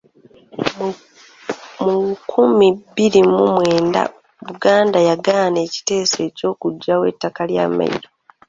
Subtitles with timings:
[1.85, 4.01] Mu nkumi bbiri mu mwenda
[4.47, 8.09] Buganda yagaana ekiteeso eky'okuggyawo ettaka lya mmayiro.